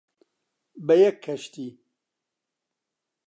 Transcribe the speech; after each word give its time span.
بە 0.85 0.95
یەک 1.03 1.17
کەشتی، 1.25 1.69